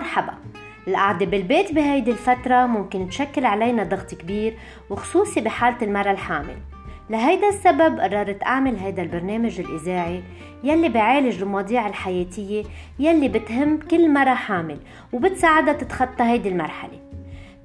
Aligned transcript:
مرحبا. 0.00 0.34
القعدة 0.88 1.26
بالبيت 1.26 1.72
بهيدي 1.72 2.10
الفترة 2.10 2.66
ممكن 2.66 3.08
تشكل 3.08 3.44
علينا 3.44 3.84
ضغط 3.84 4.14
كبير 4.14 4.58
وخصوصي 4.90 5.40
بحالة 5.40 5.76
المرأة 5.82 6.10
الحامل. 6.10 6.56
لهيدا 7.10 7.48
السبب 7.48 8.00
قررت 8.00 8.42
أعمل 8.42 8.76
هيدا 8.76 9.02
البرنامج 9.02 9.60
الإذاعي 9.60 10.22
يلي 10.64 10.88
بعالج 10.88 11.42
المواضيع 11.42 11.86
الحياتية 11.86 12.64
يلي 12.98 13.28
بتهم 13.28 13.78
كل 13.78 14.10
مرة 14.10 14.34
حامل 14.34 14.78
وبتساعدها 15.12 15.72
تتخطى 15.72 16.24
هيدي 16.24 16.48
المرحلة. 16.48 17.00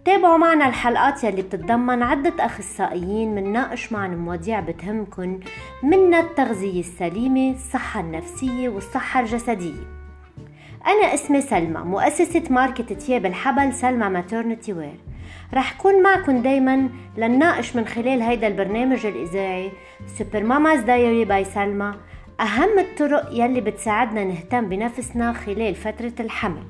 تابعوا 0.05 0.37
معنا 0.37 0.67
الحلقات 0.67 1.23
يلي 1.23 1.41
بتتضمن 1.41 2.03
عدة 2.03 2.45
أخصائيين 2.45 3.35
منناقش 3.35 3.91
معنا 3.91 4.15
مواضيع 4.15 4.59
بتهمكن 4.59 5.39
منها 5.83 6.19
التغذية 6.19 6.79
السليمة 6.79 7.51
الصحة 7.51 7.99
النفسية 7.99 8.69
والصحة 8.69 9.19
الجسدية. 9.19 9.94
أنا 10.87 11.13
اسمي 11.13 11.41
سلمى 11.41 11.79
مؤسسة 11.79 12.43
ماركة 12.49 12.95
تياب 12.95 13.25
الحبل 13.25 13.73
Salma 13.73 14.09
Maternity 14.09 14.73
Wear 14.73 14.99
رح 15.53 15.73
كون 15.73 16.03
معكم 16.03 16.41
دايما 16.41 16.89
لنناقش 17.17 17.75
من 17.75 17.85
خلال 17.85 18.21
هيدا 18.21 18.47
البرنامج 18.47 19.05
الإذاعي 19.05 19.71
Super 20.17 20.43
Mamas 20.43 20.79
Diary 20.79 21.25
by 21.25 21.43
سلمى 21.43 21.93
أهم 22.39 22.79
الطرق 22.79 23.29
يلي 23.31 23.61
بتساعدنا 23.61 24.23
نهتم 24.23 24.69
بنفسنا 24.69 25.33
خلال 25.33 25.75
فترة 25.75 26.13
الحمل. 26.19 26.63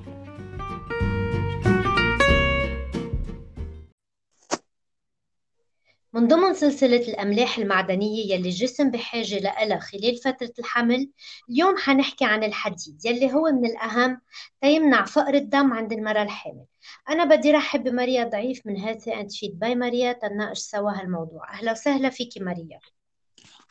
من 6.16 6.28
ضمن 6.28 6.54
سلسلة 6.54 7.08
الأملاح 7.08 7.58
المعدنية 7.58 8.34
يلي 8.34 8.50
الجسم 8.50 8.92
بحاجة 8.92 9.40
لها 9.40 9.80
خلال 9.80 10.18
فترة 10.18 10.54
الحمل 10.60 11.10
اليوم 11.50 11.78
حنحكي 11.78 12.26
عن 12.26 12.44
الحديد 12.44 13.06
يلي 13.06 13.34
هو 13.34 13.52
من 13.52 13.66
الأهم 13.66 14.22
تيمنع 14.62 15.06
فقر 15.06 15.34
الدم 15.34 15.74
عند 15.74 15.94
المرأة 15.94 16.24
الحامل. 16.24 16.66
أنا 17.10 17.24
بدي 17.24 17.52
رحب 17.52 17.84
بماريا 17.84 18.24
ضعيف 18.24 18.62
من 18.66 18.78
Healthy 18.78 19.20
and 19.20 19.32
Fit 19.32 19.60
by 19.60 19.76
Maria 19.76 20.14
تناقش 20.14 20.58
سوا 20.58 20.92
هالموضوع. 20.92 21.54
أهلا 21.54 21.72
وسهلا 21.72 22.10
فيكي 22.10 22.40
ماريا. 22.40 22.80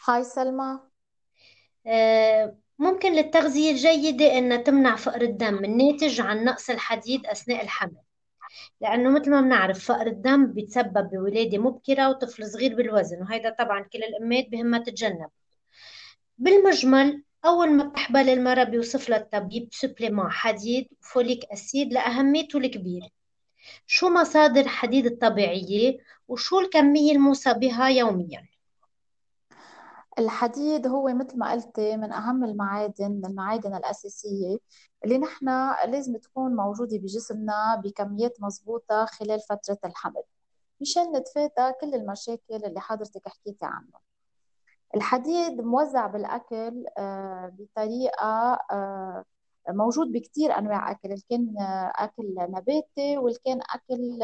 Hi 0.08 0.24
سلمى. 0.24 0.80
آه، 1.86 2.56
ممكن 2.78 3.12
للتغذية 3.12 3.70
الجيدة 3.70 4.38
أنها 4.38 4.56
تمنع 4.56 4.96
فقر 4.96 5.22
الدم 5.22 5.64
الناتج 5.64 6.20
عن 6.20 6.44
نقص 6.44 6.70
الحديد 6.70 7.26
أثناء 7.26 7.62
الحمل. 7.62 8.04
لأنه 8.80 9.10
مثل 9.10 9.30
ما 9.30 9.40
بنعرف 9.40 9.84
فقر 9.84 10.06
الدم 10.06 10.46
بيتسبب 10.46 11.10
بولادة 11.10 11.58
مبكرة 11.58 12.08
وطفل 12.08 12.46
صغير 12.46 12.74
بالوزن 12.74 13.22
وهيدا 13.22 13.50
طبعا 13.58 13.80
كل 13.80 13.98
الأمات 13.98 14.48
بهمها 14.48 14.78
تتجنب. 14.78 15.28
بالمجمل 16.38 17.22
أول 17.44 17.70
ما 17.70 17.84
بتحبل 17.84 18.28
المرأة 18.28 18.64
بيوصف 18.64 19.08
لها 19.08 19.18
الطبيب 19.18 19.68
سبليمون 19.72 20.30
حديد 20.30 20.88
وفوليك 21.02 21.44
أسيد 21.52 21.92
لأهميته 21.92 22.58
الكبير 22.58 23.02
شو 23.86 24.08
مصادر 24.08 24.68
حديد 24.68 25.06
الطبيعية 25.06 25.98
وشو 26.28 26.60
الكمية 26.60 27.12
الموصى 27.12 27.54
بها 27.54 27.88
يوميا؟ 27.88 28.46
الحديد 30.18 30.86
هو 30.86 31.14
مثل 31.14 31.38
ما 31.38 31.52
قلتي 31.52 31.96
من 31.96 32.12
أهم 32.12 32.44
المعادن 32.44 33.22
المعادن 33.26 33.74
الأساسية 33.76 34.58
اللي 35.04 35.18
نحن 35.18 35.46
لازم 35.88 36.16
تكون 36.16 36.56
موجودة 36.56 36.98
بجسمنا 36.98 37.80
بكميات 37.84 38.36
مضبوطة 38.40 39.04
خلال 39.04 39.40
فترة 39.40 39.78
الحمل 39.84 40.22
مشان 40.80 41.16
نتفادى 41.16 41.72
كل 41.80 41.94
المشاكل 41.94 42.64
اللي 42.64 42.80
حضرتك 42.80 43.28
حكيتي 43.28 43.64
عنها 43.66 44.00
الحديد 44.96 45.60
موزع 45.60 46.06
بالأكل 46.06 46.84
آه، 46.98 47.52
بطريقة 47.58 48.58
آه، 48.70 49.24
موجود 49.68 50.12
بكتير 50.12 50.58
أنواع 50.58 50.90
أكل 50.90 51.16
كان 51.30 51.54
أكل 51.96 52.34
نباتي 52.38 53.18
واللي 53.18 53.38
كان 53.44 53.60
أكل 53.74 54.18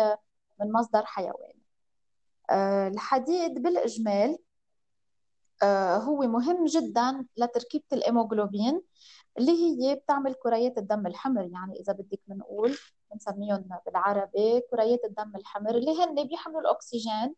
من 0.61 0.73
مصدر 0.73 1.05
حيواني. 1.07 1.63
آه، 2.51 2.89
الحديد 2.89 3.63
بالإجمال 3.63 4.39
هو 5.97 6.21
مهم 6.21 6.65
جدا 6.65 7.27
لتركيبة 7.37 7.85
الهيموغلوبين 7.93 8.83
اللي 9.39 9.53
هي 9.53 9.95
بتعمل 9.95 10.35
كريات 10.35 10.79
الدم 10.79 11.07
الحمر. 11.07 11.43
يعني 11.43 11.81
إذا 11.81 11.93
بدك 11.93 12.21
بنقول 12.27 12.77
بنسميهم 13.13 13.69
بالعربي 13.87 14.61
كريات 14.71 15.05
الدم 15.05 15.33
الحمر 15.37 15.71
اللي 15.71 16.05
هن 16.05 16.29
بيحملوا 16.29 16.61
الأكسجين 16.61 17.35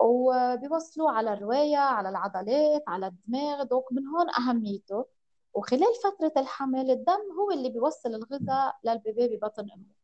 وبيوصلوه 0.00 1.12
على 1.12 1.32
الرواية 1.32 1.76
على 1.76 2.08
العضلات 2.08 2.82
على 2.88 3.06
الدماغ. 3.06 3.62
دوك 3.62 3.92
من 3.92 4.06
هون 4.06 4.26
أهميته. 4.30 5.04
وخلال 5.54 5.94
فترة 6.04 6.32
الحمل 6.42 6.90
الدم 6.90 7.20
هو 7.40 7.50
اللي 7.50 7.68
بيوصل 7.68 8.14
الغذاء 8.14 8.76
للبيبي 8.84 9.36
ببطن 9.36 9.68
أمه. 9.70 10.02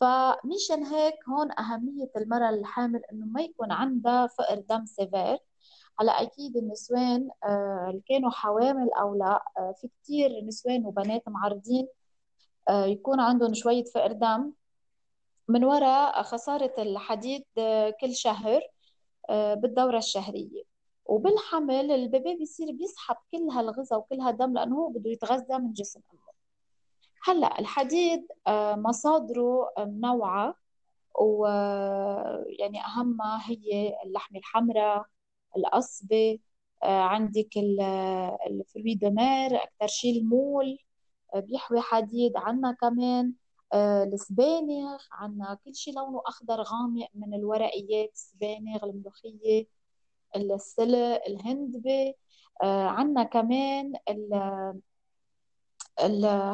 فمشان 0.00 0.84
هيك 0.84 1.28
هون 1.28 1.58
أهمية 1.58 2.10
المرأة 2.16 2.50
الحامل 2.50 3.02
إنه 3.12 3.26
ما 3.26 3.42
يكون 3.42 3.72
عندها 3.72 4.26
فقر 4.26 4.60
دم 4.60 4.84
سيفير. 4.86 5.38
هلا 6.00 6.22
أكيد 6.22 6.56
النسوان 6.56 7.28
آه، 7.44 7.86
اللي 7.90 8.02
كانوا 8.08 8.30
حوامل 8.30 8.90
أو 8.92 9.14
لا 9.14 9.44
آه، 9.58 9.74
في 9.80 9.88
كتير 9.88 10.30
نسوان 10.44 10.86
وبنات 10.86 11.22
معرضين 11.28 11.88
آه، 12.68 12.84
يكون 12.84 13.20
عندهم 13.20 13.54
شوية 13.54 13.84
فقر 13.84 14.12
دم. 14.12 14.52
من 15.48 15.64
وراء 15.64 16.22
خسارة 16.22 16.74
الحديد 16.78 17.44
كل 18.00 18.14
شهر 18.14 18.60
بالدورة 19.30 19.98
الشهرية. 19.98 20.62
وبالحمل 21.06 21.92
البيبي 21.92 22.34
بيصير 22.36 22.72
بيسحب 22.72 23.16
كل 23.32 23.50
هالغذاء 23.50 23.98
وكل 23.98 24.20
هالدم 24.20 24.54
لأنه 24.54 24.76
هو 24.76 24.88
بده 24.88 25.10
يتغذى 25.10 25.58
من 25.58 25.72
جسم 25.72 26.00
أمه. 26.12 26.20
هلأ 27.22 27.58
الحديد 27.58 28.26
مصادره 28.76 29.72
منوعة 29.78 30.54
ويعني 31.14 32.84
أهمها 32.84 33.42
هي 33.50 33.96
اللحمة 34.04 34.38
الحمراء 34.38 35.06
القصبة 35.56 36.38
آه، 36.82 37.00
عندك 37.02 37.56
الفروي 38.46 38.94
دمار 38.94 39.56
أكثر 39.56 39.86
شيء 39.86 40.20
المول 40.20 40.78
آه، 41.34 41.40
بيحوي 41.40 41.80
حديد 41.80 42.32
عنا 42.36 42.72
كمان 42.80 43.32
آه، 43.72 44.04
السبانغ 44.04 44.98
عنا 45.12 45.58
كل 45.64 45.74
شيء 45.74 45.94
لونه 45.94 46.22
أخضر 46.26 46.62
غامق 46.62 47.08
من 47.14 47.34
الورقيات 47.34 48.12
السبانغ 48.14 48.84
الملوخية 48.84 49.66
السلق 50.36 51.22
الهندبة 51.26 52.14
عنا 52.62 53.22
كمان 53.22 53.92
ال 54.08 54.34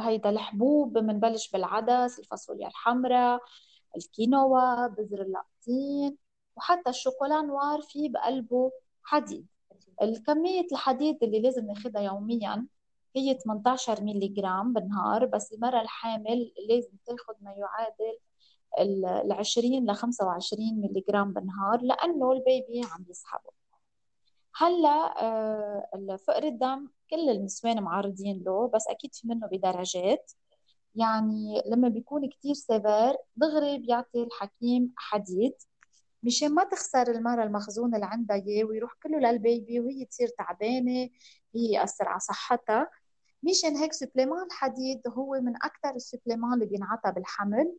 هيدا 0.03 0.31
الحبوب 0.31 0.99
بنبلش 0.99 1.51
بالعدس 1.51 2.19
الفاصوليا 2.19 2.69
الحمراء 2.69 3.41
الكينوا 3.97 4.87
بذر 4.87 5.23
اللقطين 5.23 6.17
وحتى 6.57 6.91
الشوكولا 6.91 7.43
نوار 7.43 7.81
فيه 7.83 8.11
بقلبه 8.13 8.73
حديد. 9.03 9.47
الكمية 10.03 10.67
الحديد 10.73 11.25
اللي 11.25 11.41
لازم 11.41 11.67
ناخدها 11.67 12.03
يوميا 12.03 12.67
هي 13.17 13.35
18 13.35 14.03
ميلي 14.05 14.29
جرام 14.29 14.73
بالنهار 14.73 15.27
بس 15.27 15.53
المرأة 15.53 15.81
الحامل 15.83 16.53
لازم 16.69 16.93
تاخد 17.07 17.35
ما 17.41 17.53
يعادل 17.53 18.19
ال 18.81 19.33
20 19.33 19.91
ل 19.91 19.95
25 19.95 20.81
ميلي 20.81 21.05
جرام 21.09 21.33
بالنهار 21.33 21.83
لأنه 21.83 22.33
ال 22.33 22.42
baby 22.42 22.81
عم 22.93 23.05
يسحبه. 23.11 23.51
هلأ 24.57 25.23
آه، 25.23 26.17
فقر 26.27 26.45
الدم 26.45 26.89
كل 27.11 27.31
النسوان 27.31 27.83
معرضين 27.83 28.43
له 28.47 28.69
بس 28.75 28.89
أكيد 28.89 29.15
في 29.15 29.29
منه 29.29 29.47
بدرجات. 29.47 30.33
يعني 30.95 31.63
لما 31.67 31.89
بيكون 31.89 32.29
كتير 32.29 32.55
severe 32.55 33.17
دغري 33.37 33.79
بيعطي 33.79 34.23
الحكيم 34.23 34.93
حديد. 34.97 35.55
مشان 36.23 36.55
ما 36.55 36.65
تخسر 36.65 37.11
المرة 37.11 37.43
المخزون 37.45 37.95
اللي 37.95 38.07
عندها 38.07 38.37
اياه 38.37 38.65
ويروح 38.65 38.93
كله 39.03 39.19
لل 39.19 39.39
bébé 39.39 39.81
وهي 39.81 40.05
تصير 40.05 40.29
تعبانة 40.29 41.09
هي 41.55 41.73
يأثر 41.73 42.09
على 42.09 42.21
صحتها. 42.21 42.91
مشان 43.43 43.77
هيك 43.77 43.93
supplément 43.93 44.47
الحديد 44.47 45.03
هو 45.09 45.41
من 45.41 45.57
أكثر 45.57 45.91
ال 45.97 46.01
suppléments 46.01 46.55
اللي 46.55 46.67
بينعطى 46.67 47.13
بالحمل. 47.13 47.77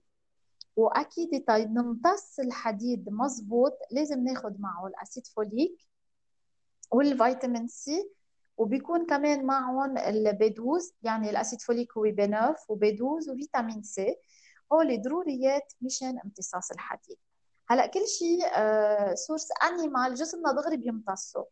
وأكيد 0.76 1.44
طيب 1.48 1.72
نمتص 1.72 2.40
الحديد 2.40 3.10
مزبوط 3.10 3.74
لازم 3.92 4.24
ناخد 4.24 4.62
معه 4.62 4.88
ال 4.88 4.94
acide 4.94 5.28
folique 5.28 5.88
والفيتامين 6.92 7.68
C 7.68 8.10
وبيكون 8.58 9.06
كمان 9.06 9.46
معهم 9.46 9.98
ال 9.98 10.12
B 10.12 10.25
douze 10.25 10.94
يعني 11.04 11.30
الأسيد 11.30 11.62
فوليك 11.62 11.98
هو 11.98 12.02
بنف 12.04 12.70
وبيدوز 12.70 13.30
وفيتامين 13.30 13.84
سي. 13.84 14.16
هول 14.74 15.02
ضروريات 15.02 15.74
مشان 15.82 16.20
امتصاص 16.26 16.72
الحديد. 16.72 17.18
هلا 17.70 17.86
كل 17.86 18.08
شيء 18.08 18.40
source 19.16 19.48
animale 19.64 20.16
جسمنا 20.16 20.52
دغري 20.52 20.78
بيمتصه. 20.78 21.46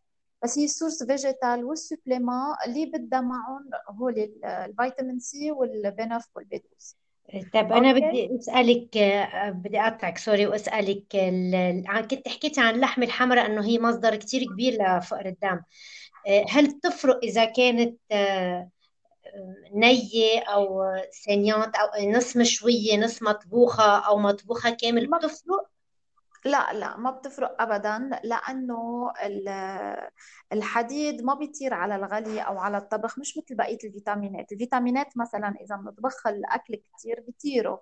بس 0.44 0.58
هي 0.58 0.66
ال 0.66 0.71
source 0.71 1.04
végétale 1.04 1.66
وال 1.66 1.81
supplément 1.81 2.56
اللي 2.68 2.86
بدها 2.86 3.22
معهم 3.22 3.70
هول 3.90 4.32
الفيتامين 4.46 5.20
سي 5.20 5.52
والبنف 5.52 6.26
والبيدوز 6.36 6.96
طيب 7.54 7.72
أنا 7.74 7.94
بدي 7.94 8.36
أسألك 8.40 8.98
بدي 9.56 9.80
أقطعك 9.80 10.18
sorry 10.18 10.48
وأسألك 10.48 11.04
كنت 12.10 12.28
حكيتي 12.28 12.62
عن 12.62 12.76
اللحمه 12.76 13.06
الحمراء 13.06 13.46
إنه 13.46 13.66
هي 13.66 13.80
مصدر 13.80 14.16
كثير 14.16 14.44
كبير 14.44 14.74
لفقر 14.74 15.26
الدم. 15.26 15.62
هل 16.50 16.80
تفرق 16.80 17.20
إذا 17.24 17.46
كانت 17.46 18.00
نية 19.74 20.40
أو 20.40 20.84
سينيات 21.12 21.76
أو 21.76 22.10
نص 22.10 22.38
مشوية 22.38 22.98
نص 22.98 23.24
مطبوخة 23.24 24.00
أو 24.08 24.18
مطبوخة 24.18 24.70
كامل؟ 24.70 25.08
بتفرق؟ 25.08 25.71
لا 26.46 26.74
لا 26.74 26.98
ما 26.98 27.12
بتفرق 27.12 27.62
ابدا 27.62 28.10
لأنه 28.24 29.12
ال- 29.26 30.10
الحديد 30.54 31.22
ما 31.24 31.34
بيطير 31.34 31.74
على 31.74 31.96
الغلي 31.96 32.42
أو 32.42 32.58
على 32.60 32.78
الطبخ 32.78 33.20
مش 33.20 33.38
مثل 33.38 33.56
بقية 33.56 33.78
الفيتامينات. 33.84 34.52
الفيتامينات 34.52 35.18
مثلا 35.18 35.56
إذا 35.62 35.76
بنطبخ 35.76 36.28
الأكل 36.28 36.76
كتير 36.76 37.20
بيطيروا 37.28 37.78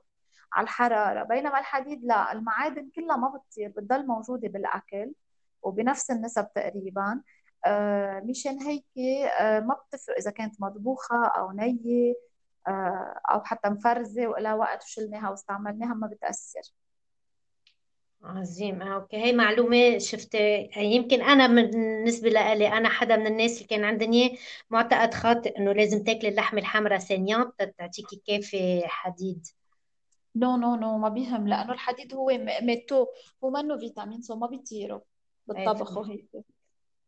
على 0.53 0.63
الحرارة 0.63 1.23
بينما 1.23 1.59
الحديد 1.59 2.03
لا 2.03 2.31
المعادن 2.31 2.89
كلها 2.95 3.17
ما 3.17 3.29
بتطير 3.29 3.69
بتضل 3.69 4.07
موجودة 4.07 4.47
بالأكل 4.47 5.13
وبنفس 5.61 6.11
النسب 6.11 6.47
تقريبا. 6.55 7.21
آه، 7.65 8.19
مشان 8.19 8.61
هيك 8.61 8.85
آه، 9.39 9.59
ما 9.59 9.73
بتفرق 9.75 10.15
إذا 10.17 10.31
كانت 10.31 10.61
مطبوخة 10.61 11.25
أو 11.27 11.51
نية 11.51 12.13
آه، 12.67 13.19
أو 13.31 13.43
حتى 13.43 13.69
مفرزة 13.69 14.27
وإلى 14.27 14.53
وقت 14.53 14.83
وشلناها 14.83 15.29
واستعملناها 15.29 15.93
ما 15.93 16.07
بتأثر. 16.07 16.61
عظيم. 18.23 18.81
آه، 18.81 18.95
OK. 18.95 19.17
هي 19.17 19.33
معلومة 19.33 19.97
شفت 19.97 20.35
يمكن 20.77 21.21
أنا 21.21 21.47
بالنسبة 21.47 22.29
لي 22.29 22.67
أنا 22.67 22.89
حدا 22.89 23.15
من 23.15 23.27
الناس 23.27 23.55
اللي 23.57 23.67
كان 23.67 23.83
عندني 23.83 24.37
معتقد 24.69 25.13
خاطئ 25.13 25.57
إنه 25.57 25.71
لازم 25.71 26.03
تاكل 26.03 26.27
اللحمة 26.27 26.59
الحمراء 26.59 26.99
saignante 26.99 27.53
تعطيكي 27.77 28.21
كافي 28.27 28.81
حديد. 28.85 29.47
no 30.35 30.57
no 30.57 30.75
no 30.75 30.97
ما 30.97 31.09
بيهم. 31.09 31.47
لأنه 31.47 31.73
الحديد 31.73 32.13
هو 32.13 32.29
م- 32.29 32.65
métaux. 32.65 33.05
هو 33.43 33.49
منه 33.49 33.77
فيتامين 33.77 34.21
so 34.21 34.35
ما 34.35 34.47
بيطيروا 34.47 34.99
بالطبخ 35.47 35.93
فهمت 35.93 35.97
وهيك. 36.07 36.25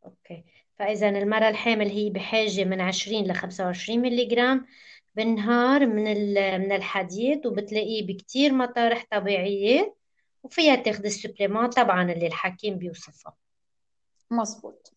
OK. 0.05 0.43
فاذا 0.79 1.09
المرأة 1.09 1.49
الحامل 1.49 1.87
هي 1.89 2.09
بحاجة 2.09 2.63
من 2.63 2.81
20 2.81 3.23
ل 3.27 3.33
25 3.35 3.99
ملي 3.99 4.25
جرام 4.25 4.65
بالنهار 5.15 5.85
من 5.85 6.07
ال- 6.07 6.59
من 6.61 6.71
الحديد 6.71 7.47
وبتلاقيه 7.47 8.07
بكتير 8.07 8.53
مطارح 8.53 9.05
طبيعية. 9.11 10.00
وفيها 10.43 10.75
تاخد 10.75 11.05
ال 11.05 11.11
supplément 11.11 11.67
طبعا 11.67 12.11
اللي 12.11 12.27
الحكيم 12.27 12.77
بيوصفها 12.77 13.33
مزبوط 14.31 14.93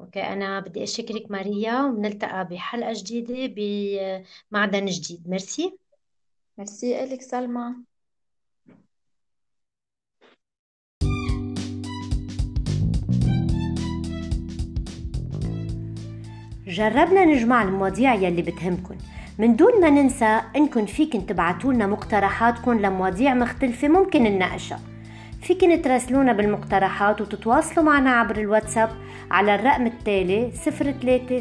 OK 0.00 0.22
أنا 0.22 0.60
بدي 0.60 0.82
أشكرك 0.82 1.30
ماريا 1.30 1.80
ونلتقى 1.82 2.48
بحلقة 2.48 2.92
جديدة 2.96 3.54
بمعدن 4.50 4.86
جديد. 4.86 5.28
ميرسي. 5.28 5.78
ميرسي 6.58 7.04
إلك 7.04 7.22
سلمى. 7.22 7.74
جربنا 16.66 17.24
نجمع 17.24 17.62
المواضيع 17.62 18.14
يلي 18.14 18.42
بتهمكن. 18.42 18.98
من 19.38 19.56
دون 19.56 19.80
ما 19.80 19.90
ننسى 19.90 20.40
انكم 20.56 20.86
فيكن 20.86 21.26
تبعتوا 21.26 21.72
لنا 21.72 21.86
مقترحاتكم 21.86 22.80
لمواضيع 22.80 23.34
مختلفة 23.34 23.88
ممكن 23.88 24.22
نناقشها. 24.22 24.80
فيكن 25.42 25.82
تراسلونا 25.82 26.32
بالمقترحات 26.32 27.20
وتتواصلوا 27.20 27.84
معنا 27.84 28.10
عبر 28.10 28.36
الواتساب 28.36 28.90
على 29.30 29.54
الرقم 29.54 29.86
التالي 29.86 30.50
03 30.50 31.40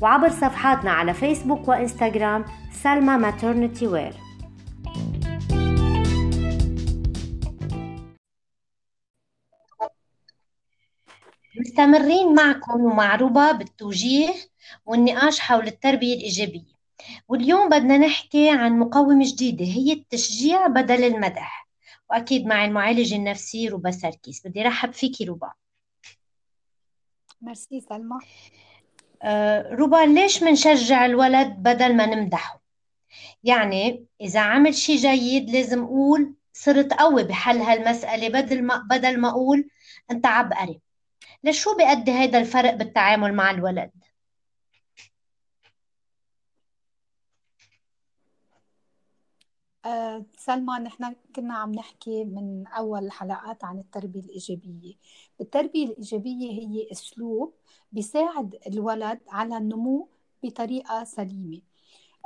وعبر 0.00 0.28
صفحاتنا 0.28 0.90
على 0.90 1.14
فيسبوك 1.14 1.68
وإنستغرام 1.68 2.44
سلمى 2.82 3.16
ماترنتي 3.16 3.86
وير 3.86 4.23
مستمرين 11.60 12.34
معكم 12.34 12.80
ومع 12.80 13.14
ربا 13.14 13.52
بالتوجيه 13.52 14.34
والنقاش 14.86 15.40
حول 15.40 15.66
التربية 15.66 16.14
الإيجابية. 16.14 16.74
واليوم 17.28 17.68
بدنا 17.68 17.98
نحكي 17.98 18.50
عن 18.50 18.78
مقومة 18.78 19.24
جديدة 19.32 19.64
هي 19.64 19.92
التشجيع 19.92 20.66
بدل 20.66 21.04
المدح. 21.04 21.68
وأكيد 22.10 22.46
مع 22.46 22.64
المعالج 22.64 23.14
النفسي 23.14 23.68
ربا 23.68 23.90
سركيس. 23.90 24.46
بدي 24.46 24.62
رحب 24.62 24.92
فيكي 24.92 25.24
ربا 25.24 25.52
ميرسي 27.42 27.80
سلمى. 27.80 28.18
آه 29.22 29.74
ربا 29.74 29.96
ليش 29.96 30.42
منشجع 30.42 31.06
الولد 31.06 31.48
بدل 31.48 31.96
ما 31.96 32.06
نمدحه؟ 32.06 32.62
يعني 33.44 34.06
إذا 34.20 34.40
عمل 34.40 34.74
شيء 34.74 34.96
جيد 34.96 35.50
لازم 35.50 35.84
أقول 35.84 36.34
صرت 36.52 36.92
قوي 36.92 37.24
بحل 37.24 37.58
هالمسألة 37.58 38.28
بدل 38.28 38.62
ما 38.62 38.76
بدل 38.90 39.20
ما 39.20 39.28
أقول 39.28 39.68
أنت 40.10 40.26
عبقري. 40.26 40.83
لشو 41.44 41.76
بيؤدي 41.76 42.12
هيدا 42.12 42.38
الفرق 42.38 42.74
بالتعامل 42.74 43.34
مع 43.34 43.50
الولد؟ 43.50 43.90
أه 49.84 50.24
سلمى 50.36 50.78
نحن 50.78 51.14
كنا 51.36 51.54
عم 51.54 51.72
نحكي 51.72 52.24
من 52.24 52.66
أول 52.66 53.12
حلقات 53.12 53.64
عن 53.64 53.78
التربية 53.78 54.20
الإيجابية. 54.20 54.94
التربية 55.40 55.84
الإيجابية 55.86 56.50
هي 56.50 56.88
أسلوب 56.92 57.54
بيساعد 57.92 58.58
الولد 58.66 59.20
على 59.28 59.56
النمو 59.56 60.08
بطريقة 60.42 61.04
سليمة. 61.04 61.60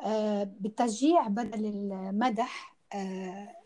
أه 0.04 0.44
بالتشجيع 0.60 1.26
بدل 1.28 1.66
المدح 1.66 2.76
آه، 2.94 3.56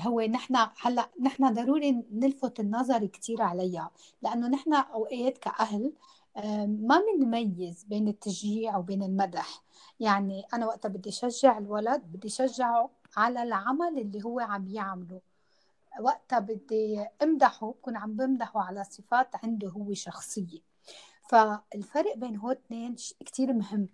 هو 0.00 0.20
نحن 0.20 0.56
هلأ 0.80 1.08
نحن 1.20 1.54
ضروري 1.54 2.04
نلفت 2.12 2.60
النظر 2.60 3.06
كثير 3.06 3.42
عليها 3.42 3.90
لأنه 4.22 4.48
نحن 4.48 4.74
أوقات 4.74 5.38
كأهل 5.38 5.92
آه، 6.36 6.66
ما 6.66 7.02
بنميز 7.18 7.84
بين 7.84 8.08
التشجيع 8.08 8.76
وبين 8.76 9.02
المدح. 9.02 9.62
يعني 10.00 10.44
أنا 10.54 10.66
وقتها 10.66 10.88
بدي 10.88 11.10
شجع 11.10 11.58
الولد 11.58 12.02
بدي 12.02 12.28
شجعه 12.28 12.90
على 13.16 13.42
العمل 13.42 13.98
اللي 13.98 14.24
هو 14.24 14.40
عم 14.40 14.68
يعمله. 14.68 15.20
وقتها 16.00 16.38
بدي 16.38 17.06
أمدحه 17.22 17.70
بكون 17.70 17.96
عم 17.96 18.16
بمدحه 18.16 18.60
على 18.60 18.84
صفات 18.84 19.28
عنده 19.44 19.68
هو 19.68 19.94
شخصية. 19.94 20.60
فالفرق 21.28 22.16
بين 22.16 22.36
هو 22.36 22.50
اثنين 22.52 22.96
كثير 23.26 23.52
مهم. 23.52 23.88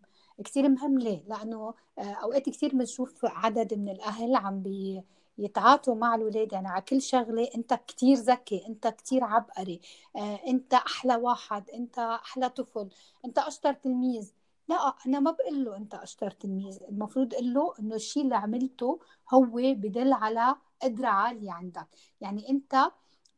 كثير 0.45 0.69
مهم 0.69 0.99
ليه؟ 0.99 1.23
لأنه 1.29 1.75
آه، 1.99 2.03
أوقات 2.03 2.49
كثير 2.49 2.71
بنشوف 2.73 3.25
عدد 3.25 3.75
من 3.75 3.89
الأهل 3.89 4.37
عم 4.37 4.63
بي 4.63 5.03
يتعاطوا 5.38 5.94
مع 5.94 6.14
الولاد. 6.14 6.52
يعني 6.52 6.69
على 6.69 6.82
كل 6.82 7.02
شغلة 7.02 7.49
أنت 7.55 7.75
كتير 7.75 8.17
ذكي 8.17 8.67
أنت 8.69 8.87
كتير 8.88 9.25
عبقري 9.25 9.81
آه، 10.17 10.40
أنت 10.46 10.75
أحلى 10.75 11.17
واحد 11.17 11.70
أنت 11.70 11.98
أحلى 11.98 12.48
طفل 12.48 12.89
أنت 13.24 13.39
أشطر 13.39 13.72
تلميذ. 13.72 14.32
لا 14.69 14.94
أنا 15.06 15.20
ما 15.20 15.31
بقول 15.31 15.65
له 15.65 15.77
أنت 15.77 15.94
أشطر 15.94 16.31
تلميذ. 16.31 16.79
المفروض 16.89 17.34
أقول 17.34 17.55
له 17.55 17.72
إنه 17.81 17.94
الشيء 17.94 18.22
اللي 18.22 18.36
عملته 18.36 19.01
هو 19.34 19.44
بدل 19.74 20.12
على 20.12 20.55
قدرة 20.82 21.06
عالية 21.08 21.53
عندك. 21.53 21.86
يعني 22.20 22.51
أنت 22.51 22.91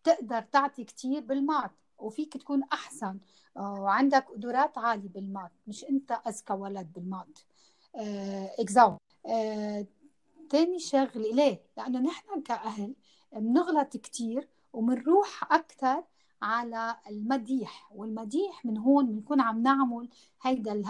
تقدر 0.04 0.42
تعطي 0.42 0.84
كتير 0.84 1.20
بالمات 1.20 1.70
وفيك 1.98 2.36
تكون 2.36 2.62
أحسن 2.72 3.18
آه، 3.56 3.80
وعندك 3.80 4.26
قدرات 4.28 4.78
عالية 4.78 5.08
بالمات 5.08 5.50
مش 5.66 5.84
أنت 5.84 6.12
أذكى 6.26 6.52
ولد 6.52 6.92
بالمات 6.92 7.38
اكزامبل 8.58 8.98
آه، 9.26 9.86
تاني 10.48 10.78
شغلة 10.78 11.32
ليه؟ 11.32 11.62
لأنه 11.76 12.00
نحن 12.00 12.42
كأهل 12.42 12.94
بنغلط 13.32 13.96
كتير 13.96 14.48
وبنروح 14.72 15.52
أكثر 15.52 16.04
على 16.42 16.96
المديح 17.08 17.92
والمديح 17.94 18.64
من 18.64 18.78
هون 18.78 19.06
بنكون 19.06 19.40
عم 19.40 19.62
نعمل 19.62 20.08
هيدا 20.42 20.82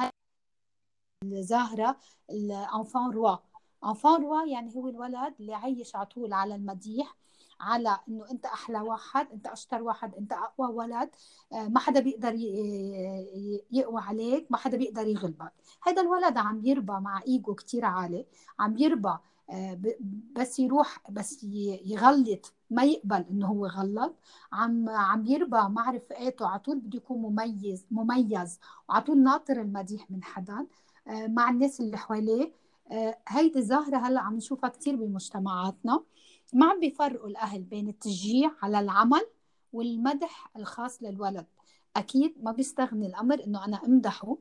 الظاهرة 1.24 1.96
الأنفان 2.30 3.10
روا 3.10 3.36
أنفان 3.84 4.22
روا 4.22 4.44
يعني 4.44 4.74
هو 4.76 4.88
الولد 4.88 5.34
اللي 5.40 5.54
عايش 5.54 5.96
على 5.96 6.06
طول 6.06 6.32
على 6.32 6.54
المديح 6.54 7.16
على 7.60 7.98
إنه 8.08 8.30
أنت 8.30 8.46
أحلى 8.46 8.80
واحد 8.80 9.26
أنت 9.32 9.46
أشطر 9.46 9.82
واحد 9.82 10.14
أنت 10.14 10.32
أقوى 10.32 10.68
ولد 10.68 11.10
آه، 11.52 11.68
ما 11.68 11.80
حدا 11.80 12.00
بيقدر 12.00 12.34
يقوى 13.72 14.00
عليك 14.00 14.46
ما 14.50 14.56
حدا 14.56 14.76
بيقدر 14.76 15.06
يغلبك 15.06 15.52
هذا 15.82 16.02
الولد 16.02 16.36
عم 16.38 16.60
يربى 16.64 16.92
مع 16.92 17.22
إيجو 17.26 17.54
كتير 17.54 17.84
عالي 17.84 18.26
عم 18.58 18.78
يربى 18.78 19.14
بس 20.36 20.58
يروح 20.58 20.98
بس 21.10 21.44
يغلط 21.84 22.52
ما 22.70 22.82
يقبل 22.84 23.24
انه 23.30 23.46
هو 23.46 23.66
غلط. 23.66 24.16
عم 24.52 24.88
عم 24.88 25.26
يربى 25.26 25.56
مع 25.68 25.90
رفقاته 25.90 26.46
على 26.48 26.58
طول 26.60 26.78
بده 26.80 26.96
يكون 26.96 27.18
مميز 27.22 27.86
مميز 27.90 28.58
وعلى 28.88 29.02
طول 29.04 29.22
ناطر 29.22 29.60
المديح 29.60 30.10
من 30.10 30.24
حدا 30.24 30.66
آه، 31.08 31.26
مع 31.26 31.50
الناس 31.50 31.80
اللي 31.80 31.96
حواليه. 31.96 32.52
آه، 32.92 33.18
هيدي 33.28 33.62
ظاهرة 33.62 33.96
هلأ 33.96 34.20
عم 34.20 34.36
نشوفها 34.36 34.70
كثير 34.70 34.96
بمجتمعاتنا. 34.96 36.00
ما 36.52 36.66
عم 36.66 36.80
بيفرقوا 36.80 37.28
الأهل 37.28 37.62
بين 37.62 37.88
التشجيع 37.88 38.50
على 38.62 38.80
العمل 38.80 39.26
والمدح 39.72 40.50
الخاص 40.56 41.02
للولد. 41.02 41.46
أكيد 41.96 42.34
ما 42.44 42.52
بيستغني 42.52 43.06
الأمر 43.06 43.44
إنه 43.44 43.64
أنا 43.64 43.84
أمدحه. 43.86 44.36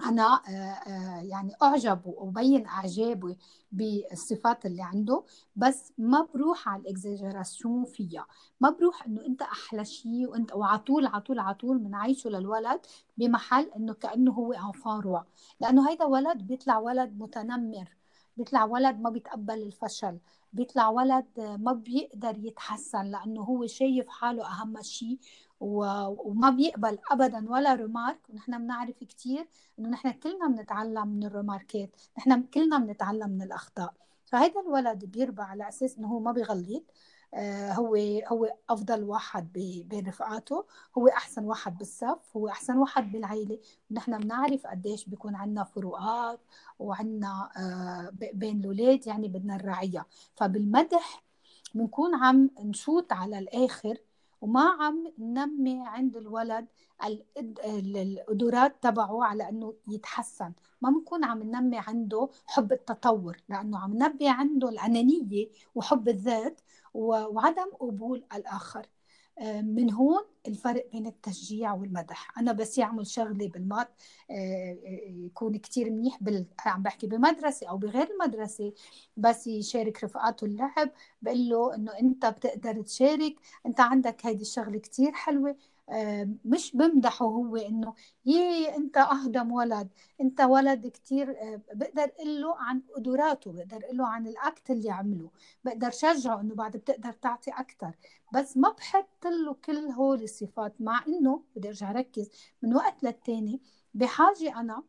أنا 0.00 0.42
آه، 0.48 0.50
آه، 0.50 1.22
يعني 1.22 1.52
أعجب 1.62 2.00
وبين 2.06 2.66
إعجابي 2.66 3.38
بالصفات 3.72 4.66
اللي 4.66 4.82
عنده 4.82 5.24
بس 5.56 5.92
ما 5.98 6.26
بروح 6.34 6.68
على 6.68 6.82
الإكزاجراسيون 6.82 7.84
فيها. 7.84 8.26
ما 8.60 8.70
بروح 8.70 9.06
إنه 9.06 9.26
أنت 9.26 9.42
أحلى 9.42 9.84
شيء 9.84 10.28
وأنت 10.28 10.52
وعلى 10.54 10.78
طول 10.78 11.06
على 11.06 11.20
طول 11.20 11.38
على 11.38 11.54
طول 11.54 11.78
بنعيشه 11.78 12.30
للولد 12.30 12.80
بمحل 13.16 13.70
إنه 13.76 13.94
كأنه 13.94 14.32
هو 14.32 14.52
انفان 14.52 15.22
لأنه 15.60 15.90
هيدا 15.90 16.04
ولد 16.04 16.38
بيطلع 16.42 16.78
ولد 16.78 17.18
متنمر 17.18 17.96
بيطلع 18.36 18.64
ولد 18.64 19.00
ما 19.00 19.10
بيتقبل 19.10 19.62
الفشل 19.62 20.18
بيطلع 20.52 20.88
ولد 20.88 21.26
ما 21.38 21.72
بيقدر 21.72 22.38
يتحسن 22.38 23.04
لأنه 23.04 23.42
هو 23.42 23.66
شايف 23.66 24.08
حاله 24.08 24.46
أهم 24.46 24.82
شيء 24.82 25.18
وما 25.64 26.50
بيقبل 26.50 26.98
ابدا 27.10 27.50
ولا 27.50 27.74
ريمارك 27.74 28.20
ونحن 28.30 28.58
بنعرف 28.58 29.04
كثير 29.04 29.48
إنه 29.78 29.88
نحن 29.88 30.10
كلنا 30.10 30.48
بنتعلم 30.48 31.08
من 31.08 31.24
الريماركات 31.24 31.90
نحن 32.18 32.42
كلنا 32.42 32.78
بنتعلم 32.78 33.30
من 33.30 33.42
الأخطاء. 33.42 33.94
فهذا 34.26 34.60
الولد 34.60 35.04
بيربى 35.04 35.42
على 35.42 35.68
أساس 35.68 35.98
إنه 35.98 36.08
هو 36.08 36.20
ما 36.20 36.32
بيغلط 36.32 36.82
آه، 37.34 37.72
هو 37.72 37.96
هو 38.28 38.56
أفضل 38.70 39.04
واحد 39.04 39.52
بين 39.88 40.06
رفقاته 40.08 40.64
هو 40.98 41.08
أحسن 41.08 41.44
واحد 41.44 41.78
بالصف 41.78 42.36
هو 42.36 42.48
أحسن 42.48 42.76
واحد 42.76 43.12
بالعيلة. 43.12 43.58
ونحن 43.90 44.18
بنعرف 44.18 44.66
قديش 44.66 45.08
بيكون 45.08 45.34
عندنا 45.34 45.64
فروقات 45.64 46.40
وعندنا 46.78 47.50
آه، 47.56 48.10
بين 48.34 48.60
الأولاد 48.60 49.06
يعني 49.06 49.28
بدنا 49.28 49.56
نراعيها. 49.56 50.06
فبالمدح 50.34 51.24
بنكون 51.74 52.14
عم 52.14 52.50
نشوط 52.60 53.12
على 53.12 53.38
الآخر 53.38 53.98
وما 54.44 54.76
عم 54.80 55.12
ننمي 55.18 55.82
عند 55.86 56.16
الولد 56.16 56.66
القدرات 57.66 58.82
تبعه 58.82 59.24
على 59.24 59.48
إنه 59.48 59.74
يتحسن. 59.88 60.52
ما 60.82 60.90
بنكون 60.90 61.24
عم 61.24 61.42
ننمي 61.42 61.78
عنده 61.78 62.28
حب 62.46 62.72
التطور 62.72 63.36
لأنه 63.48 63.78
عم 63.78 63.92
ننمي 63.94 64.28
عنده 64.28 64.68
الأنانية 64.68 65.48
وحب 65.74 66.08
الذات 66.08 66.60
وعدم 66.94 67.70
قبول 67.80 68.24
الآخر. 68.34 68.86
من 69.42 69.92
هون 69.92 70.24
الفرق 70.48 70.90
بين 70.92 71.06
التشجيع 71.06 71.72
والمدح. 71.74 72.38
أنا 72.38 72.52
بس 72.52 72.78
يعمل 72.78 73.06
شغلة 73.06 73.48
بالمات 73.48 73.88
آه، 74.30 74.34
آه، 74.84 75.10
يكون 75.26 75.56
كتير 75.58 75.90
منيح 75.90 76.18
بال... 76.22 76.46
عم 76.66 76.82
بحكي 76.82 77.06
بمدرسة 77.06 77.68
أو 77.68 77.76
بغير 77.78 78.08
المدرسة 78.10 78.72
بس 79.16 79.46
يشارك 79.46 80.04
رفقاته 80.04 80.44
اللعب 80.44 80.90
بقول 81.22 81.48
له 81.48 81.74
إنه 81.74 81.98
أنت 82.00 82.26
بتقدر 82.26 82.82
تشارك 82.82 83.34
أنت 83.66 83.80
عندك 83.80 84.26
هيدي 84.26 84.42
الشغلة 84.42 84.78
كتير 84.78 85.12
حلوة 85.12 85.56
مش 86.44 86.76
بمدحه 86.76 87.26
هو 87.26 87.56
إنه 87.56 87.94
يي 88.26 88.76
أنت 88.76 88.96
اهضم 88.96 89.52
ولد. 89.52 89.88
أنت 90.20 90.40
ولد 90.40 90.86
كتير 90.86 91.36
بقدر 91.74 92.02
أقول 92.02 92.40
له 92.42 92.56
عن 92.58 92.82
قدراته 92.96 93.52
بقدر 93.52 93.84
أقول 93.84 93.96
له 93.96 94.06
عن 94.08 94.26
الأكت 94.26 94.70
اللي 94.70 94.90
عمله. 94.90 95.30
بقدر 95.64 95.90
شجعه 95.90 96.40
إنه 96.40 96.54
بعد 96.54 96.76
بتقدر 96.76 97.12
تعطي 97.12 97.50
أكثر 97.50 97.92
بس 98.34 98.56
ما 98.56 98.70
بحط 98.70 99.26
له 99.26 99.54
كل 99.64 99.76
هول 99.78 100.22
الصفات 100.22 100.74
مع 100.80 101.04
إنه 101.08 101.42
بدي 101.56 101.68
أرجع 101.68 101.92
ركز 101.92 102.30
من 102.62 102.74
وقت 102.74 103.02
للتاني. 103.02 103.60
بحاجة 103.94 104.60
أنا 104.60 104.82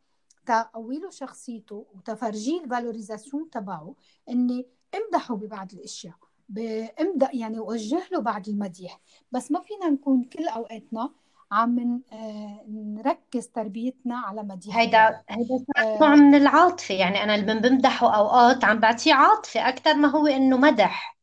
تقوي 0.45 0.99
له 0.99 1.09
شخصيته 1.09 1.85
وتفرجيه 1.95 2.63
الفالوريزاسيون 2.63 3.49
تبعه 3.49 3.95
إني 4.29 4.65
امدحه 4.95 5.35
ببعض 5.35 5.73
الأشياء. 5.73 6.15
بامدح 6.49 7.33
يعني 7.35 7.57
أوجه 7.57 8.07
له 8.11 8.19
بعض 8.19 8.49
المديح. 8.49 8.99
بس 9.31 9.51
ما 9.51 9.59
فينا 9.59 9.89
نكون 9.89 10.23
كل 10.23 10.47
أوقاتنا 10.47 11.13
عم 11.51 12.01
آه، 12.13 12.65
نركز 12.67 13.47
تربيتنا 13.47 14.17
على 14.17 14.43
مديح 14.43 14.77
هيدا 14.77 15.21
هيدا 15.29 15.65
آه 15.77 15.99
نوع 16.01 16.15
من 16.15 16.35
العاطفة. 16.35 16.95
يعني 16.95 17.23
أنا 17.23 17.35
اللي 17.35 17.69
بمدحه 17.69 18.15
أوقات 18.17 18.63
عم 18.65 18.79
بعطيه 18.79 19.13
عاطفة 19.13 19.69
أكثر 19.69 19.93
ما 19.93 20.07
هو 20.07 20.27
إنه 20.27 20.57
مدح. 20.57 21.15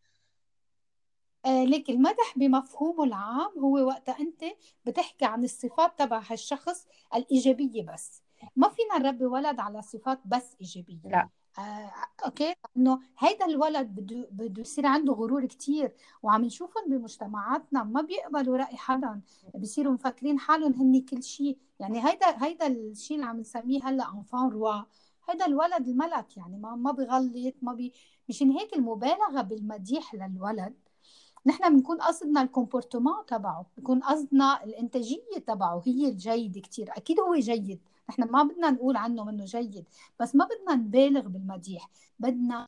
آه 1.46 1.64
ليك 1.64 1.90
المدح 1.90 2.34
بمفهومه 2.36 3.04
العام 3.04 3.58
هو 3.58 3.78
وقتها 3.86 4.20
أنت 4.20 4.44
بتحكي 4.86 5.24
عن 5.24 5.44
الصفات 5.44 5.98
تبع 5.98 6.22
هالشخص 6.30 6.86
الإيجابية 7.14 7.82
بس. 7.82 8.22
ما 8.56 8.68
فينا 8.68 8.98
نربي 8.98 9.24
ولد 9.26 9.60
على 9.60 9.82
صفات 9.82 10.20
بس 10.24 10.56
إيجابية. 10.60 11.00
لا. 11.10 11.28
آه، 11.58 11.92
OK. 12.24 12.54
إنه 12.76 13.00
هيدا 13.18 13.46
الولد 13.46 13.86
بده 13.88 14.28
بده 14.32 14.60
يصير 14.62 14.86
عنده 14.86 15.12
غرور 15.12 15.46
كثير 15.46 15.92
وعم 16.22 16.44
نشوفهم 16.44 16.84
بمجتمعاتنا 16.88 17.82
ما 17.84 18.00
بيقبلوا 18.02 18.56
رأي 18.56 18.76
حدا 18.76 19.20
بيصيروا 19.54 19.92
مفكرين 19.92 20.38
حالهم 20.38 20.72
هن 20.72 21.00
كل 21.04 21.22
شيء 21.22 21.58
يعني 21.80 22.06
هيدا 22.08 22.44
هيدا 22.44 22.66
الشيء 22.66 23.16
اللي 23.16 23.26
عم 23.28 23.40
نسميه 23.40 23.80
هلأ 23.84 24.08
enfant 24.14 24.48
roi 24.48 24.82
هيدا 25.28 25.46
الولد 25.46 25.88
الملك 25.88 26.36
يعني 26.36 26.56
ما 26.58 26.74
ما 26.76 26.92
بغلط 26.92 27.54
ما 27.62 27.72
بي 27.74 27.92
مشان 28.28 28.50
هيك 28.50 28.74
المبالغة 28.76 29.42
بالمديح 29.42 30.14
للولد 30.14 30.74
نحن 31.46 31.76
بنكون 31.76 32.00
قصدنا 32.00 32.42
ال 32.42 32.49
comportement 32.49 33.26
تبعه 33.26 33.66
بنكون 33.76 34.00
قصدنا 34.00 34.64
الإنتاجية 34.64 35.38
تبعه 35.46 35.82
هي 35.86 36.08
الجيده 36.08 36.60
كثير 36.60 36.90
أكيد 36.96 37.20
هو 37.20 37.34
جيد. 37.34 37.80
نحن 38.10 38.22
ما 38.22 38.42
بدنا 38.42 38.70
نقول 38.70 38.96
عنه 38.96 39.24
منه 39.24 39.44
جيد 39.44 39.84
بس 40.20 40.34
ما 40.34 40.44
بدنا 40.44 40.74
نبالغ 40.74 41.28
بالمديح. 41.28 41.90
بدنا 42.18 42.66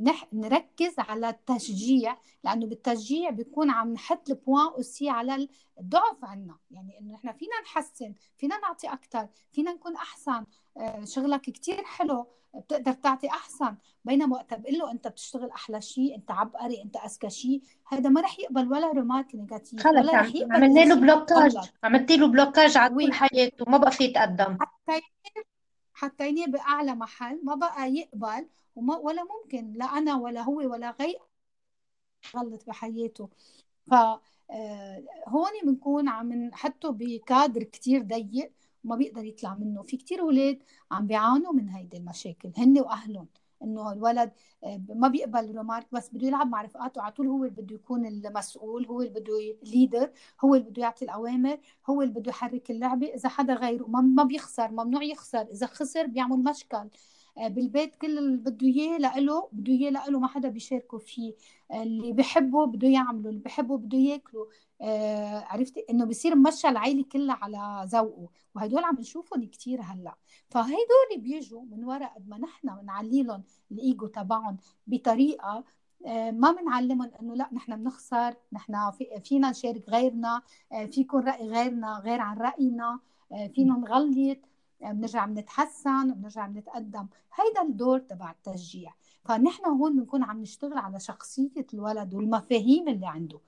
نح... 0.00 0.28
نركز 0.32 0.94
على 0.98 1.28
التشجيع 1.28 2.18
لأنه 2.44 2.66
بالتشجيع 2.66 3.30
بيكون 3.30 3.70
عم 3.70 3.92
نحط 3.92 4.30
ال 4.30 4.36
point 4.36 4.66
aussi 4.66 5.10
على 5.10 5.48
الضعف 5.80 6.24
عنا. 6.24 6.58
يعني 6.70 6.98
إنه 7.00 7.14
نحن 7.14 7.32
فينا 7.32 7.60
نحسن 7.64 8.14
فينا 8.36 8.58
نعطي 8.58 8.88
أكثر 8.88 9.28
فينا 9.52 9.72
نكون 9.72 9.96
أحسن. 9.96 10.46
آه، 10.76 11.04
شغلك 11.04 11.40
كتير 11.40 11.84
حلو. 11.84 12.26
بتقدر 12.54 12.92
تعطي 12.92 13.28
أحسن. 13.28 13.76
بينما 14.04 14.36
وقتها 14.36 14.56
بقول 14.56 14.78
له 14.78 14.90
أنت 14.90 15.08
بتشتغل 15.08 15.50
أحلى 15.50 15.80
شيء 15.80 16.14
أنت 16.16 16.30
عبقري 16.30 16.82
أنت 16.82 16.96
أذكى 16.96 17.30
شيء 17.30 17.62
هذا 17.86 18.08
ما 18.10 18.20
رح 18.20 18.38
يقبل 18.38 18.72
ولا 18.72 18.92
remarque 18.92 19.34
négative 19.34 19.86
ولا 19.86 20.20
رح 20.20 20.34
يقبل 20.34 20.54
عملنا 20.54 20.80
له 20.80 20.94
blocage 20.94 21.56
عملتي 21.84 22.16
له 22.16 22.26
بلوكاج 22.26 22.76
على 22.76 22.94
طول 22.94 23.12
حياته 23.12 23.64
ما 23.68 23.78
بقى 23.78 23.90
في 23.90 24.04
يتقدم. 24.04 24.58
حتى 24.60 25.00
حطيناه 25.94 26.46
بأعلى 26.46 26.94
محل 26.94 27.40
ما 27.44 27.54
بقى 27.54 27.92
يقبل 27.92 28.48
وما 28.76 28.96
ولا 28.96 29.24
ممكن 29.24 29.72
لا 29.76 29.84
أنا 29.84 30.16
ولا 30.16 30.42
هو 30.42 30.56
ولا 30.56 30.90
غير 31.00 31.18
غلط 32.36 32.64
بحياته. 32.66 33.28
ف 33.90 33.94
آه، 34.50 35.02
هون 35.26 35.50
بنكون 35.64 36.08
عم 36.08 36.32
نحطه 36.32 36.90
بكادر 36.90 37.62
كتير 37.62 38.02
ضيق. 38.02 38.52
وما 38.88 38.96
بيقدر 38.96 39.24
يطلع 39.24 39.54
منه. 39.54 39.82
في 39.82 39.96
كتير 39.96 40.20
أولاد 40.20 40.62
عم 40.90 41.06
بيعانوا 41.06 41.52
من 41.52 41.68
هيدي 41.68 41.96
المشاكل 41.96 42.50
هن 42.56 42.80
وأهلهم. 42.80 43.28
إنه 43.62 43.92
الولد 43.92 44.32
آه، 44.64 44.80
ما 44.88 45.08
بيقبل 45.08 45.56
رومارك 45.56 45.86
بس 45.92 46.08
بده 46.14 46.26
يلعب 46.26 46.46
مع 46.48 46.62
رفقاته. 46.62 47.02
على 47.02 47.12
طول 47.12 47.26
هو 47.26 47.44
اللي 47.44 47.62
بده 47.62 47.74
يكون 47.74 48.06
المسؤول 48.06 48.86
هو 48.86 49.00
اللي 49.02 49.10
بده 49.20 49.32
ليدر 49.62 50.10
هو 50.44 50.54
اللي 50.54 50.70
بده 50.70 50.82
يعطي 50.82 51.04
الأوامر 51.04 51.58
هو 51.90 52.02
اللي 52.02 52.14
بده 52.14 52.30
يحرك 52.30 52.70
اللعبة. 52.70 53.06
إذا 53.06 53.28
حدا 53.28 53.54
غيره 53.54 53.86
ما 53.86 54.24
بيخسر 54.24 54.70
ممنوع 54.70 55.02
يخسر. 55.02 55.42
إذا 55.42 55.66
خسر 55.66 56.06
بيعمل 56.06 56.38
مشكل. 56.44 56.88
بالبيت 57.46 57.96
كل 57.96 58.18
اللي 58.18 58.36
بده 58.36 58.66
إياه 58.66 58.98
لإله 58.98 59.48
بده 59.52 59.72
إياه 59.72 59.90
لإله 59.90 60.18
ما 60.20 60.28
حدا 60.28 60.48
بيشاركه 60.48 60.98
فيه. 60.98 61.34
اللي 61.74 62.12
بحبه 62.12 62.66
بده 62.66 62.88
يعمله 62.88 63.28
اللي 63.30 63.40
بحبه 63.40 63.78
بده 63.78 63.98
ياكله. 63.98 64.48
آه 64.80 65.38
عرفتي؟ 65.44 65.84
إنه 65.90 66.04
بصير 66.04 66.36
مشى 66.36 66.68
العيلة 66.68 67.04
كلها 67.12 67.34
على 67.42 67.88
ذوقه. 67.88 68.28
وهدول 68.54 68.84
عم 68.84 68.96
نشوفهم 69.00 69.44
كثير 69.44 69.80
هلأ. 69.82 70.14
فهدول 70.50 71.18
بيجوا 71.18 71.62
من 71.62 71.84
وراء 71.84 72.14
قد 72.14 72.28
ما 72.28 72.38
نحن 72.38 72.76
بنعلي 72.82 73.22
لهم 73.22 73.42
الإيجو 73.72 74.06
تبعهم 74.06 74.56
بطريقة 74.86 75.64
آه 76.06 76.30
ما 76.30 76.52
بنعلمهم 76.52 77.10
إنه 77.20 77.34
لأ 77.34 77.48
نحن 77.52 77.76
بنخسر 77.76 78.34
نحن 78.52 78.90
في 78.90 79.20
فينا 79.24 79.50
نشارك 79.50 79.88
غيرنا 79.88 80.42
آه 80.72 80.84
في 80.86 81.00
يكون 81.00 81.22
رأي 81.24 81.48
غيرنا 81.48 81.98
غير 82.04 82.20
عن 82.20 82.36
رأينا 82.38 83.00
آه 83.32 83.46
فينا 83.46 83.74
نغلط. 83.74 84.38
بنرجع 84.80 85.26
بنتحسن 85.26 86.10
وبنرجع 86.10 86.46
بنتقدم. 86.46 87.06
هيدا 87.34 87.62
الدور 87.62 87.98
تبع 87.98 88.30
التشجيع. 88.30 88.94
فنحن 89.24 89.64
هون 89.66 89.96
بنكون 89.96 90.22
عم 90.22 90.40
نشتغل 90.40 90.78
على 90.78 91.00
شخصية 91.00 91.66
الولد 91.74 92.14
والمفاهيم 92.14 92.88
اللي 92.88 93.06
عنده. 93.06 93.40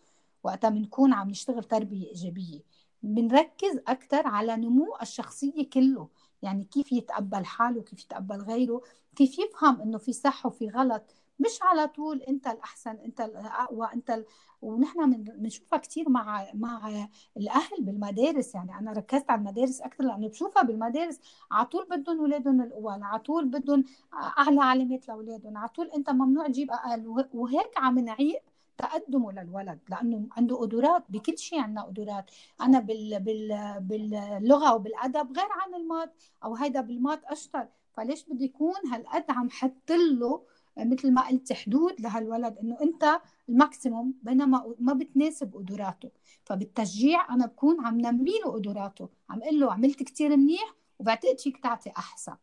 وقتها 0.43 0.71
بنكون 0.71 1.13
عم 1.13 1.31
نشتغل 1.31 1.65
تربية 1.65 2.09
إيجابية. 2.09 2.61
بنركز 3.03 3.81
أكثر 3.89 4.27
على 4.27 4.57
نمو 4.57 4.97
الشخصية 5.03 5.71
كله. 5.71 6.09
يعني 6.43 6.65
كيف 6.65 6.93
يتقبل 6.93 7.45
حاله 7.45 7.83
كيف 7.83 8.05
يتقبل 8.05 8.37
غيره 8.37 8.81
كيف 9.17 9.39
يفهم 9.39 9.81
إنه 9.81 9.99
في 9.99 10.13
صح 10.13 10.47
وفي 10.47 10.69
غلط. 10.69 11.15
مش 11.41 11.59
على 11.63 11.89
طول 11.89 12.23
انت 12.23 12.47
الأحسن 12.47 12.91
انت 12.91 13.21
الأقوى 13.21 13.89
انت 13.95 14.11
ال... 14.11 14.25
ونحن 14.63 15.11
بنشوفها 15.13 15.79
كثير 15.79 16.09
مع 16.09 16.47
مع 16.55 17.09
الأهل 17.37 17.77
بالمدارس. 17.81 18.55
يعني 18.55 18.79
أنا 18.79 18.93
ركزت 18.93 19.31
على 19.31 19.39
المدارس 19.39 19.81
أكثر 19.81 20.05
لأنه 20.05 20.29
بشوفها 20.29 20.63
بالمدارس 20.63 21.21
على 21.51 21.67
طول 21.67 21.87
بدهم 21.91 22.19
اولادهم 22.21 22.61
الأول 22.63 23.03
على 23.03 23.19
طول 23.19 23.45
بدهم 23.49 23.85
أعلى 24.15 24.61
علامات 24.61 25.09
لأولادهم 25.09 25.59
على 25.59 25.69
طول 25.69 25.91
أنت 25.91 26.11
ممنوع 26.11 26.47
تجيب 26.47 26.71
أقل 26.71 27.27
وهيك 27.35 27.71
عم 27.77 27.99
نعيق 27.99 28.43
تقدمه 28.79 29.33
للولد. 29.33 29.79
لأنه 29.89 30.27
عنده 30.37 30.57
قدرات 30.57 31.05
بكل 31.09 31.39
شيء 31.39 31.61
عندنا 31.61 31.83
قدرات. 31.83 32.31
أنا 32.61 32.81
بال 32.81 33.21
بال 33.21 33.77
باللغة 33.81 34.75
وبالادب 34.75 35.33
غير 35.39 35.49
عن 35.51 35.75
المات 35.75 36.13
أو 36.45 36.55
هيدا 36.55 36.81
بالمات 36.81 37.25
أشطر. 37.25 37.69
فليش 37.97 38.25
بدي 38.25 38.45
يكون 38.45 38.75
هالقد 38.93 39.25
عم 39.29 39.51
حط 39.51 39.91
له 39.91 40.43
مثل 40.77 41.13
ما 41.13 41.29
قلت 41.29 41.53
حدود 41.53 42.01
لهالولد 42.01 42.59
إنه 42.59 42.79
أنت 42.83 43.21
الماكسيموم 43.49 44.15
بينما 44.23 44.75
ما 44.79 44.93
بتناسب 44.93 45.55
قدراته. 45.55 46.11
فبالتشجيع 46.45 47.35
أنا 47.35 47.47
بكون 47.47 47.87
عم 47.87 48.01
نمي 48.01 48.33
له 48.45 48.53
قدراته. 48.53 49.09
عم 49.31 49.43
أقول 49.43 49.61
له 49.61 49.73
عملت 49.73 50.03
كثير 50.03 50.37
منيح 50.37 50.75
وبعتقد 50.99 51.39
فيك 51.39 51.57
تعطي 51.63 51.91
أحسن. 51.91 52.37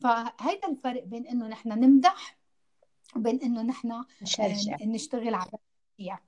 فهيدا 0.00 0.68
الفرق 0.70 1.04
بين 1.04 1.26
إنه 1.26 1.48
نحن 1.48 1.68
نمدح 1.68 2.38
وبين 3.16 3.40
إنه 3.42 3.62
نحن 3.62 3.92
آه، 3.92 4.04
نشتغل 4.82 5.34
على 5.34 5.50
التشجيع. 5.54 6.18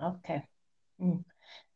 OK. 0.00 0.42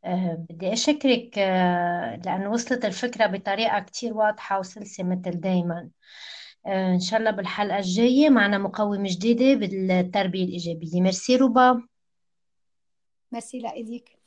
أه 0.04 0.46
بدي 0.50 0.72
أشكرك 0.72 1.38
أه 1.38 2.16
لأنه 2.16 2.50
وصلت 2.50 2.84
الفكرة 2.84 3.26
بطريقة 3.26 3.80
كتير 3.80 4.14
واضحة 4.14 4.58
وسلسة 4.58 5.04
مثل 5.04 5.30
دايما. 5.30 5.90
أه 6.66 6.94
إن 6.94 7.00
شاء 7.00 7.20
الله 7.20 7.30
بالحلقة 7.30 7.78
الجاية 7.78 8.28
معنا 8.28 8.58
مقومة 8.58 9.08
جديدة 9.08 9.54
بالتربية 9.54 10.44
الإيجابية. 10.44 11.00
ميرسي 11.00 11.36
روبا. 11.36 11.82
ميرسي 13.32 13.58
لإلك 13.58 14.18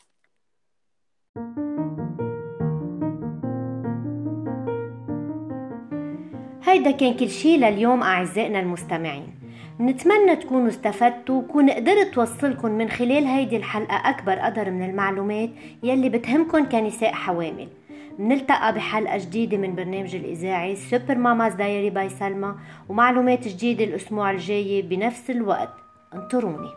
هيدا 6.64 6.92
كان 6.92 7.14
كل 7.14 7.30
شي 7.30 7.58
لليوم 7.58 8.04
أعزائنا 8.04 8.60
المستمعين. 8.60 9.36
نتمنى 9.80 10.36
تكونوا 10.36 10.70
استفدتوا 10.70 11.42
وكون 11.42 11.70
قدرت 11.70 12.14
توصلكم 12.14 12.72
من 12.72 12.90
خلال 12.90 13.26
هيدي 13.26 13.58
الحلقة 13.58 14.10
أكبر 14.10 14.40
قدر 14.40 14.72
من 14.72 14.90
المعلومات 14.90 15.50
يلي 15.84 16.10
بتهمكن 16.10 16.66
كنساء 16.66 17.12
حوامل. 17.12 17.70
نلتقى 18.20 18.74
بحلقة 18.74 19.18
جديدة 19.18 19.58
من 19.58 19.76
برنامج 19.76 20.16
الإذاعي 20.16 20.76
Super 20.76 21.16
Mamas 21.16 21.54
Diary 21.54 21.90
by 21.90 22.10
سلمى 22.10 22.56
ومعلومات 22.90 23.48
جديدة 23.48 23.84
الأسبوع 23.84 24.32
الجاي 24.32 24.82
بنفس 24.82 25.30
الوقت. 25.30 25.74
انطروني. 26.14 26.70